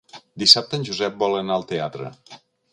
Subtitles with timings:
[0.43, 2.13] Dissabte en Josep vol anar al teatre.